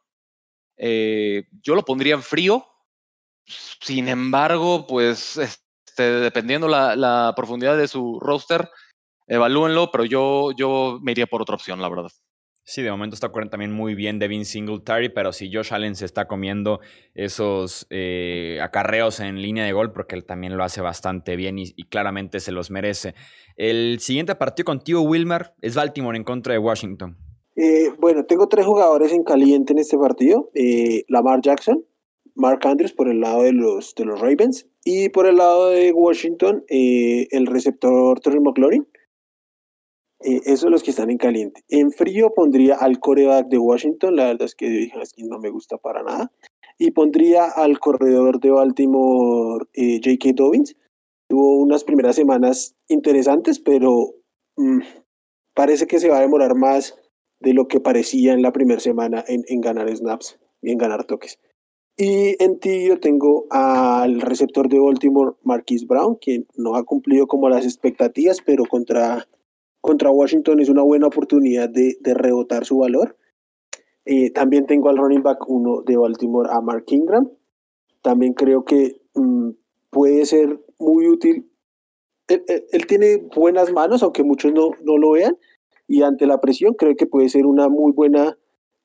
[0.77, 2.67] yo lo pondría en frío,
[3.47, 8.69] sin embargo, pues este, dependiendo la, la profundidad de su roster,
[9.27, 12.11] evalúenlo, pero yo, yo me iría por otra opción, la verdad.
[12.66, 16.07] Sí, de momento está corriendo también muy bien Devin Singletary, pero si Josh Allen se
[16.07, 16.81] está comiendo
[17.14, 21.72] esos eh, acarreos en línea de gol, porque él también lo hace bastante bien y,
[21.90, 23.14] claramente se los merece.
[23.57, 27.18] El siguiente partido contigo, Wilmer, es Baltimore en contra de Washington.
[27.55, 30.50] Eh, bueno, tengo tres jugadores en caliente en este partido.
[30.55, 31.85] Eh, Lamar Jackson,
[32.35, 35.92] Mark Andrews por el lado de los, de los Ravens y por el lado de
[35.92, 38.87] Washington eh, el receptor Terry McLaurin.
[40.24, 41.62] Eh, esos los que están en caliente.
[41.68, 46.02] En frío pondría al coreback de Washington, la verdad es que no me gusta para
[46.02, 46.32] nada.
[46.78, 50.30] Y pondría al corredor de Baltimore, eh, J.K.
[50.34, 50.74] Dobbins.
[51.28, 54.14] Tuvo unas primeras semanas interesantes, pero
[54.56, 54.80] mm,
[55.54, 56.96] parece que se va a demorar más
[57.40, 61.04] de lo que parecía en la primera semana en, en ganar snaps y en ganar
[61.04, 61.38] toques.
[61.98, 67.26] Y en ti yo tengo al receptor de Baltimore, Marquis Brown, quien no ha cumplido
[67.26, 69.28] como las expectativas, pero contra,
[69.85, 73.18] contra Washington es una buena oportunidad de, de rebotar su valor.
[74.07, 77.29] Eh, también tengo al running back uno de Baltimore, a Mark Ingram.
[78.01, 79.51] También creo que mm,
[79.90, 81.51] puede ser muy útil.
[82.29, 85.37] Él, tiene buenas manos, aunque muchos no, no lo vean.
[85.87, 88.38] Y ante la presión, creo que puede ser una muy buena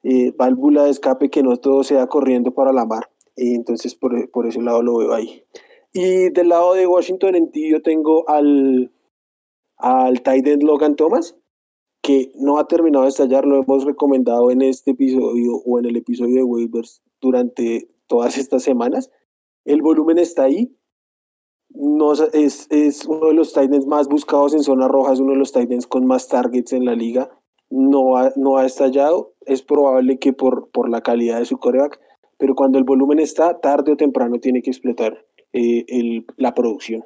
[0.04, 3.10] eh, válvula de escape que no todo sea corriendo para la mar.
[3.38, 5.46] Y entonces por, por, ese lado lo veo ahí.
[5.94, 8.92] Y del lado de Washington en ti yo tengo al,
[9.80, 11.36] al tight Logan Thomas,
[12.02, 15.98] que no ha terminado de estallar, lo hemos recomendado en este episodio o en el
[15.98, 19.12] episodio de waivers durante todas estas semanas.
[19.66, 20.74] El volumen está ahí.
[21.72, 25.34] No, es, es uno de los tight ends más buscados en zona roja, es uno
[25.34, 27.30] de los tight ends con más targets en la liga
[27.70, 29.34] no ha, no ha estallado.
[29.46, 32.00] Es probable que por, por la calidad de su coreback,
[32.38, 37.04] pero cuando el volumen está, tarde o temprano tiene que explotar eh, la producción.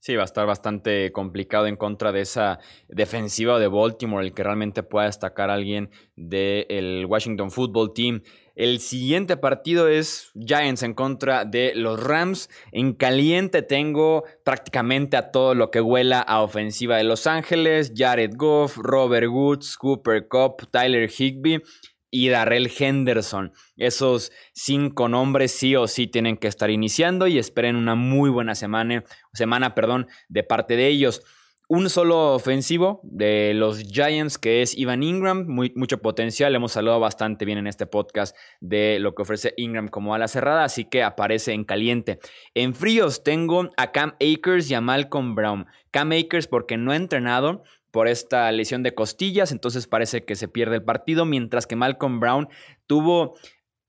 [0.00, 4.44] Sí, va a estar bastante complicado en contra de esa defensiva de Baltimore, el que
[4.44, 8.22] realmente pueda destacar a alguien del Washington Football Team.
[8.54, 12.48] El siguiente partido es Giants en contra de los Rams.
[12.70, 17.92] En caliente tengo prácticamente a todo lo que huela a ofensiva de Los Ángeles.
[17.96, 21.62] Jared Goff, Robert Woods, Cooper Cup, Tyler Higbee
[22.10, 23.52] y Darrell Henderson.
[23.76, 28.54] Esos cinco nombres sí o sí tienen que estar iniciando y esperen una muy buena
[28.54, 31.22] semana, semana perdón, de parte de ellos
[31.70, 36.54] un solo ofensivo de los Giants, que es Ivan Ingram, mucho potencial.
[36.54, 40.64] Hemos hablado bastante bien en este podcast de lo que ofrece Ingram como ala cerrada,
[40.64, 42.20] así que aparece en caliente.
[42.54, 45.66] En fríos tengo a Cam Akers y a Malcolm Brown.
[45.90, 50.48] Cam Akers porque no ha entrenado por esta lesión de costillas, entonces parece que se
[50.48, 52.48] pierde el partido, mientras que Malcolm Brown
[52.86, 53.34] tuvo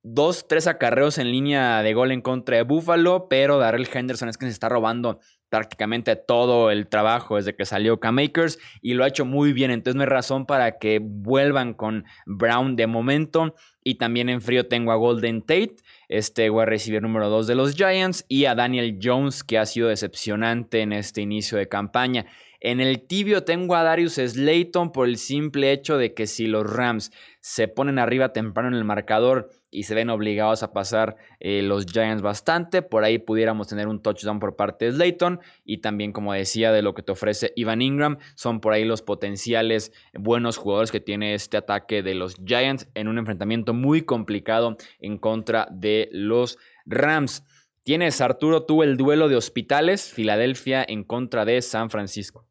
[0.04, 4.38] dos, tres acarreos en línea de gol en contra de Buffalo, pero Darrell Henderson es
[4.38, 9.08] que se está robando prácticamente todo el trabajo desde que salió K-Makers y lo ha
[9.08, 9.72] hecho muy bien.
[9.72, 13.56] Entonces no hay razón para que vuelvan con Brown de momento.
[13.84, 15.76] Y también en frío tengo a Golden Tate,
[16.08, 19.88] este a recibir número 2 de los Giants, y a Daniel Jones, que ha sido
[19.88, 22.28] decepcionante en este inicio de campaña.
[22.62, 26.70] En el tibio tengo a Darius Slayton por el simple hecho de que si los
[26.70, 31.62] Rams se ponen arriba temprano en el marcador y se ven obligados a pasar eh,
[31.62, 36.12] los Giants bastante, por ahí pudiéramos tener un touchdown por parte de Slayton y también
[36.12, 40.58] como decía de lo que te ofrece Ivan Ingram, son por ahí los potenciales buenos
[40.58, 45.70] jugadores que tiene este ataque de los Giants en un enfrentamiento muy complicado en contra
[45.72, 47.46] de los Rams.
[47.84, 52.49] Tienes, Arturo, tú el duelo de hospitales, Filadelfia en contra de San Francisco.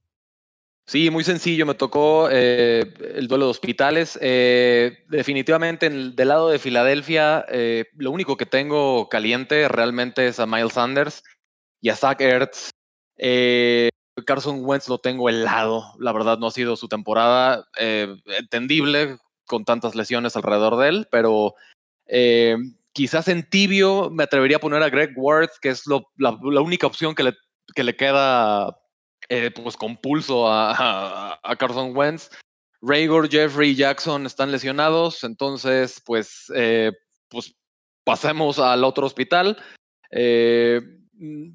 [0.89, 1.67] Sí, muy sencillo.
[1.67, 4.19] Me tocó eh, el duelo de hospitales.
[4.23, 10.41] Eh, definitivamente, en del lado de Filadelfia, eh, lo único que tengo caliente realmente es
[10.41, 11.23] a Miles Sanders
[11.83, 12.71] y a Zach Ertz.
[14.25, 19.95] Carson Wentz lo tengo helado, la verdad no ha sido su temporada entendible con tantas
[19.95, 21.55] lesiones alrededor de él, pero
[22.93, 25.85] quizás en tibio me atrevería a poner a Greg Worth, que es
[26.17, 27.35] la, única opción que le,
[27.75, 28.77] que le queda
[29.55, 32.31] pues con pulso a, a, Carson Wentz.
[32.81, 36.45] Raygor, Jeffrey y Jackson están lesionados, entonces pues,
[37.29, 37.55] pues
[38.05, 39.57] pasemos al otro hospital.
[40.13, 40.81] Eh,
[41.19, 41.51] Mm,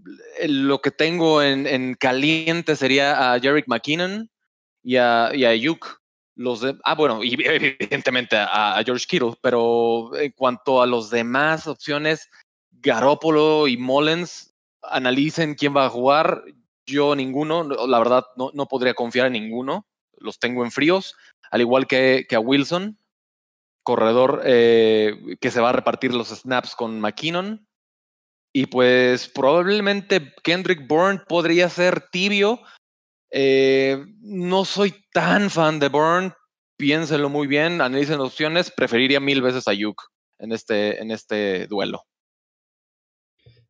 [0.48, 4.30] lo que tengo en, caliente sería a Jarek McKinnon
[4.84, 5.68] y a, y
[6.36, 12.30] Los ah, bueno, y evidentemente a, George Kittle, pero en cuanto a los demás opciones,
[12.72, 16.44] Garópolo y Mullens, analicen quién va a jugar.
[16.86, 19.88] Yo ninguno, la verdad no, no podría confiar en ninguno.
[20.17, 21.15] Los tengo en fríos,
[21.52, 22.98] al igual que, que a Wilson,
[23.84, 27.67] corredor eh, que se va a repartir los snaps con McKinnon.
[28.54, 32.62] Y pues probablemente Kendrick Bourne podría ser tibio.
[33.32, 36.34] Eh, no soy tan fan de Bourne.
[36.78, 38.72] Piénsenlo muy bien, analicen opciones.
[38.72, 40.02] Preferiría mil veces a Yuk
[40.39, 42.04] en este, en este duelo.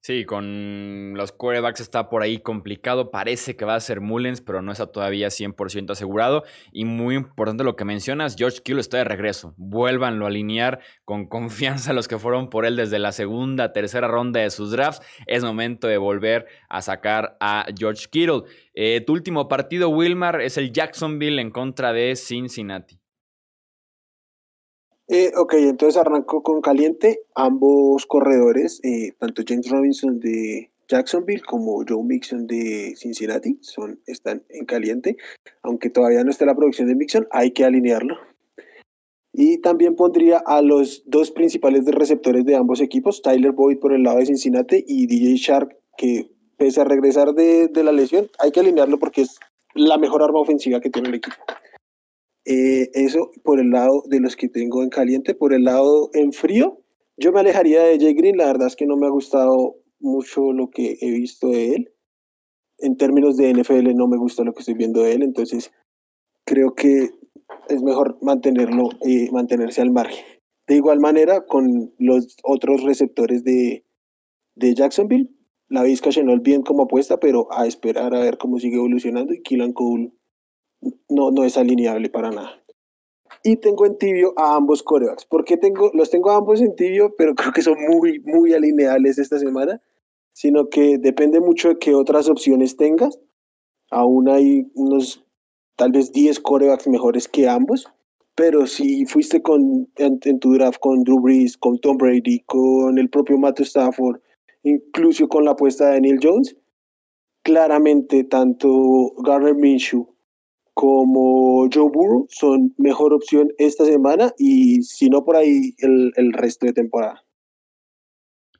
[0.06, 3.10] Sí, con los quarterbacks está por ahí complicado.
[3.10, 6.44] Parece que va a ser Mullens, pero no está todavía 100% asegurado.
[6.74, 9.54] Y muy importante lo que mencionas, George Kittle está de regreso.
[9.56, 14.42] Vuélvanlo a alinear con confianza los que fueron por él desde la segunda, tercera ronda
[14.42, 15.02] de sus drafts.
[15.26, 18.42] Es momento de volver a sacar a George Kittle.
[18.74, 23.03] Eh, tu último partido, Wilmar, es el Jacksonville en contra de Cincinnati.
[25.10, 31.84] Eh, ok, entonces arrancó con caliente ambos corredores, eh, tanto James Robinson de Jacksonville como
[31.88, 35.18] Joe Mixon de Cincinnati, son, están en caliente,
[35.62, 38.16] aunque todavía no está la producción de Mixon, hay que alinearlo.
[39.34, 44.04] Y también pondría a los dos principales receptores de ambos equipos, Tyler Boyd por el
[44.04, 48.52] lado de Cincinnati y DJ Shark, que pese a regresar de, de la lesión, hay
[48.52, 49.38] que alinearlo porque es
[49.74, 51.36] la mejor arma ofensiva que tiene el equipo.
[52.46, 56.34] Eh, eso por el lado de los que tengo en caliente, por el lado en
[56.34, 56.80] frío,
[57.18, 60.52] yo me alejaría de Jay Green, la verdad es que no me ha gustado mucho
[60.52, 61.94] lo que he visto de él.
[62.80, 65.72] En términos de NFL no me gusta lo que estoy viendo de él, entonces
[66.46, 67.10] creo que
[67.70, 70.26] es mejor mantenerlo, y mantenerse al margen.
[70.68, 73.86] De igual manera, con los otros receptores de,
[74.56, 75.30] de Jacksonville,
[75.70, 79.42] la Vizca Chenol bien como apuesta, pero a esperar a ver cómo sigue evolucionando y
[79.42, 80.12] Killan Cole
[81.10, 82.64] no, no es alineable para nada.
[83.44, 85.26] Y tengo en tibio a ambos corebacks.
[85.26, 89.18] ¿Por qué tengo, los tengo ambos en tibio, pero creo que son muy, muy alineables
[89.18, 89.82] esta semana?
[90.34, 93.20] Sino que depende mucho de qué otras opciones tengas.
[93.92, 95.24] Aún hay unos,
[95.76, 97.86] tal vez 10 corebacks mejores que ambos.
[98.36, 103.10] Pero si fuiste con, en, tu draft con Drew Brees, con Tom Brady, con el
[103.10, 104.20] propio Matt Stafford,
[104.64, 106.56] incluso con la apuesta de Daniel Jones,
[107.44, 110.13] claramente tanto Garner Minshew
[110.74, 116.34] como Joe Burrow son mejor opción esta semana y si no por ahí el, el
[116.34, 117.24] resto de temporada.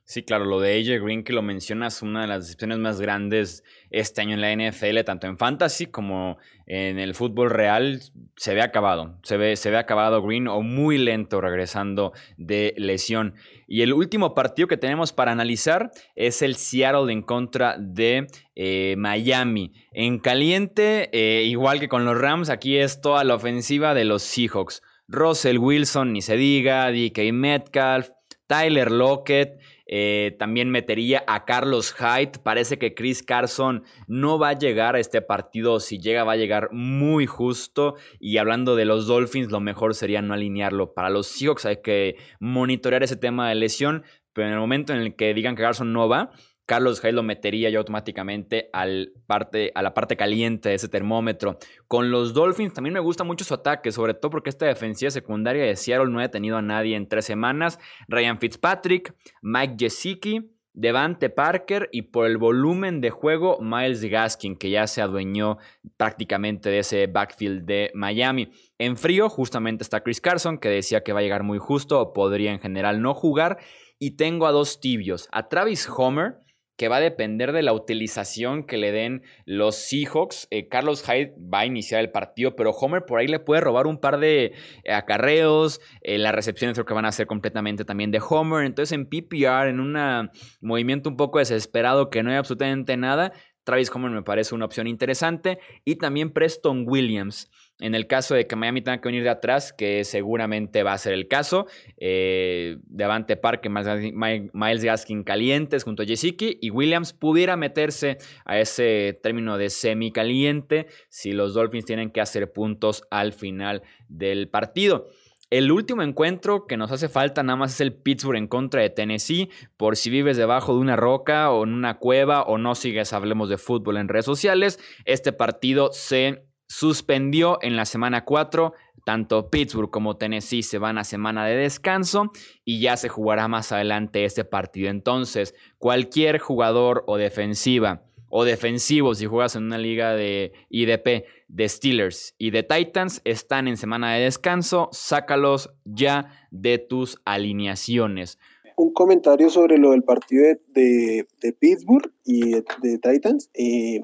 [0.06, 3.64] Sí, claro, lo de AJ Green que lo mencionas, una de las decisiones más grandes
[3.88, 6.36] este año en la NFL, tanto en fantasy como
[6.66, 8.02] en el fútbol real,
[8.36, 9.18] se ve acabado.
[9.22, 13.34] Se ve, se ve acabado Green o muy lento regresando de lesión.
[13.66, 18.96] Y el último partido que tenemos para analizar es el Seattle en contra de eh,
[18.98, 19.72] Miami.
[19.90, 24.22] En caliente, eh, igual que con los Rams, aquí es toda la ofensiva de los
[24.22, 24.82] Seahawks.
[25.08, 28.10] Russell Wilson, ni se diga, DK Metcalf,
[28.46, 29.58] Tyler Lockett.
[29.86, 32.38] Eh, también metería a Carlos Hyde.
[32.42, 35.80] Parece que Chris Carson no va a llegar a este partido.
[35.80, 37.96] Si llega, va a llegar muy justo.
[38.18, 40.94] Y hablando de los Dolphins, lo mejor sería no alinearlo.
[40.94, 44.04] Para los Seahawks hay que monitorear ese tema de lesión.
[44.32, 46.32] Pero en el momento en el que digan que Carson no va,
[46.66, 51.58] Carlos Hyde lo metería ya automáticamente al parte, a la parte caliente de ese termómetro.
[51.88, 55.64] Con los Dolphins también me gusta mucho su ataque, sobre todo porque esta defensiva secundaria
[55.64, 57.78] de Seattle no ha tenido a nadie en tres semanas.
[58.08, 64.70] Ryan Fitzpatrick, Mike Gesicki, Devante Parker y por el volumen de juego Miles Gaskin, que
[64.70, 65.58] ya se adueñó
[65.96, 68.50] prácticamente de ese backfield de Miami.
[68.78, 72.12] En frío justamente está Chris Carson, que decía que va a llegar muy justo o
[72.12, 73.58] podría en general no jugar.
[74.00, 76.38] Y tengo a dos tibios, a Travis Homer,
[76.76, 80.48] que va a depender de la utilización que le den los Seahawks.
[80.50, 83.86] Eh, Carlos Hyde va a iniciar el partido, pero Homer por ahí le puede robar
[83.86, 85.80] un par de eh, acarreos.
[86.00, 88.64] Eh, las recepciones creo que van a ser completamente también de Homer.
[88.64, 90.30] Entonces en PPR, en un
[90.60, 93.32] movimiento un poco desesperado que no hay absolutamente nada,
[93.64, 95.58] Travis Homer me parece una opción interesante.
[95.84, 97.50] Y también Preston Williams.
[97.80, 100.98] En el caso de que Miami tenga que venir de atrás, que seguramente va a
[100.98, 101.66] ser el caso,
[101.96, 109.18] eh, Devante Park, Miles Gaskin calientes junto a Jessica y Williams pudiera meterse a ese
[109.22, 115.08] término de semi caliente si los Dolphins tienen que hacer puntos al final del partido.
[115.50, 118.90] El último encuentro que nos hace falta nada más es el Pittsburgh en contra de
[118.90, 119.50] Tennessee.
[119.76, 123.48] Por si vives debajo de una roca o en una cueva o no sigues Hablemos
[123.48, 128.72] de Fútbol en redes sociales, este partido se suspendió en la semana 4.
[129.04, 132.30] Tanto Pittsburgh como Tennessee se van a semana de descanso
[132.64, 134.88] y ya se jugará más adelante este partido.
[134.88, 138.02] Entonces, cualquier jugador o defensiva
[138.36, 143.68] o defensivo, si juegas en una liga de IDP de Steelers y de Titans, están
[143.68, 148.40] en semana de descanso, sácalos ya de tus alineaciones.
[148.76, 151.26] Un comentario sobre lo del partido de,
[151.60, 153.50] Pittsburgh y de, Titans.
[153.54, 154.00] Eh,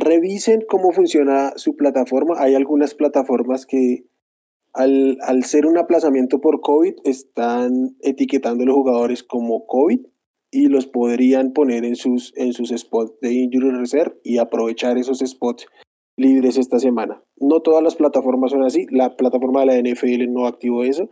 [0.00, 2.34] revisen cómo funciona su plataforma.
[2.38, 4.04] Hay algunas plataformas que
[4.72, 10.00] al, al, ser un aplazamiento por COVID están etiquetando a los jugadores como COVID
[10.52, 15.18] y los podrían poner en sus, en sus spots de Injury Reserve y aprovechar esos
[15.18, 15.66] spots
[16.16, 17.22] libres esta semana.
[17.36, 18.86] No todas las plataformas son así.
[18.90, 21.08] La plataforma de la NFL no activó eso,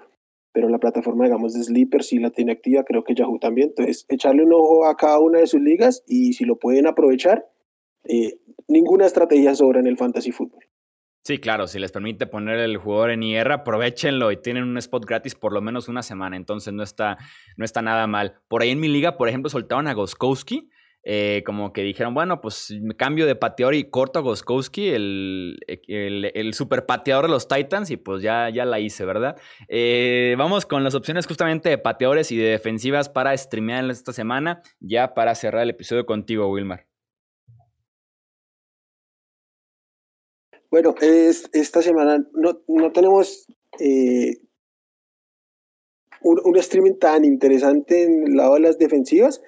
[0.52, 2.84] pero la plataforma, digamos, de Sleeper sí la tiene activa.
[2.84, 3.68] Creo que Yahoo también.
[3.68, 7.46] Entonces, echarle un ojo a cada una de sus ligas y si lo pueden aprovechar,
[8.04, 8.38] eh,
[8.68, 10.64] ninguna estrategia sobra en el fantasy fútbol.
[11.28, 15.04] Sí, claro, si les permite poner el jugador en IR, aprovechenlo y tienen un spot
[15.04, 17.18] gratis por lo menos una semana, entonces no está,
[17.56, 18.40] no está nada mal.
[18.48, 20.70] Por ahí en mi liga, por ejemplo, soltaron a Goskowski,
[21.04, 25.58] eh, como que dijeron, bueno, pues me cambio de pateador y corto a Goskowski, el,
[25.66, 29.36] el, super pateador de los Titans, y pues ya, ya la hice, ¿verdad?
[29.68, 34.62] Eh, vamos con las opciones justamente de pateadores y de defensivas para streamear esta semana,
[34.80, 36.87] ya para cerrar el episodio contigo, Wilmar.
[40.70, 43.46] Bueno, es, esta semana no, no tenemos
[43.80, 44.36] eh,
[46.22, 49.42] un, streaming tan interesante en el lado de las defensivas,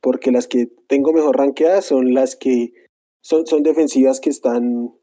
[0.00, 2.72] porque las que tengo mejor rankeadas son las que
[3.20, 4.94] son, son defensivas que están,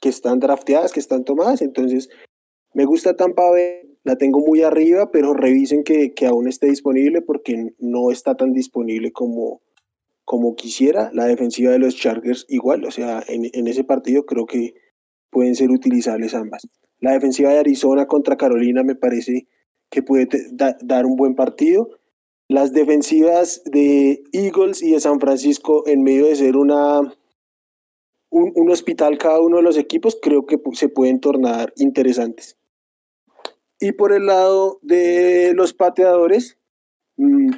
[0.00, 1.62] que están drafteadas, que están tomadas.
[1.62, 2.08] Entonces,
[2.72, 7.22] me gusta Tampa Bay, la tengo muy arriba, pero revisen que, que aún esté disponible
[7.22, 9.62] porque no está tan disponible como,
[10.24, 11.10] como quisiera.
[11.14, 14.74] La defensiva de los Chargers igual, o sea, en, en ese partido creo que
[15.34, 16.66] pueden ser utilizables ambas.
[17.00, 19.48] La defensiva de Arizona contra Carolina me parece
[19.90, 21.90] que puede dar un buen partido.
[22.48, 27.00] Las defensivas de Eagles y de San Francisco, en medio de ser una,
[28.30, 32.56] un, hospital cada uno de los equipos, creo que se pueden tornar interesantes.
[33.80, 36.58] Y por el lado de los pateadores,
[37.16, 37.50] mm,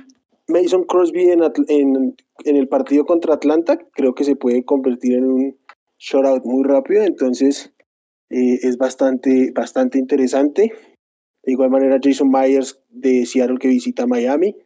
[0.49, 5.25] Mason Crosby en, en, en, el partido contra Atlanta creo que se puede convertir en
[5.25, 5.66] un
[5.99, 7.73] shoutout muy rápido, entonces
[8.31, 10.73] eh, es bastante, bastante interesante.
[11.45, 14.57] De igual manera, Jason Myers de Seattle que visita Miami,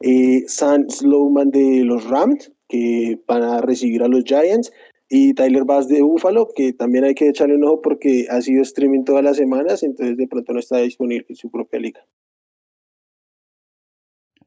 [0.00, 4.72] eh, Sam Slowman de los Rams que van a recibir a los Giants
[5.08, 8.62] y Tyler Bass de Buffalo que también hay que echarle un ojo porque ha sido
[8.62, 12.06] streaming todas las semanas, entonces de pronto no está disponible en su propia liga.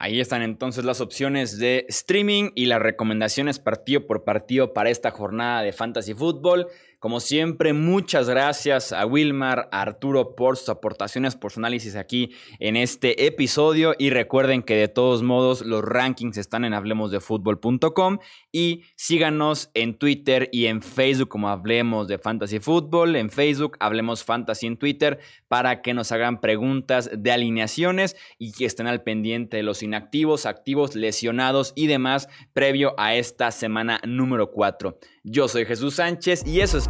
[0.04, 5.12] Ahí están entonces las opciones de streaming y las recomendaciones partido por partido para esta
[5.12, 6.68] jornada de Fantasy Football.
[7.04, 12.32] Como siempre, muchas gracias a Wilmar, a Arturo por sus aportaciones, por su análisis aquí
[12.60, 13.94] en este episodio.
[14.00, 18.20] Y recuerden que de todos modos los rankings están en hablemosdefutbol.com
[18.54, 23.18] y síganos en Twitter y en Facebook como Hablemos de Fantasy Football.
[23.18, 28.64] En Facebook, Hablemos Fantasy en Twitter para que nos hagan preguntas de alineaciones y que
[28.64, 34.52] estén al pendiente de los inactivos, activos, lesionados y demás previo a esta semana número
[34.52, 34.98] 4.
[35.26, 36.90] Yo soy Jesús Sánchez y eso es